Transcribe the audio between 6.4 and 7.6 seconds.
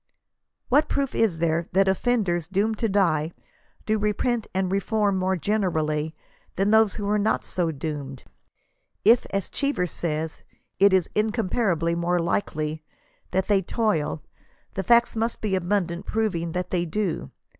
than those who are not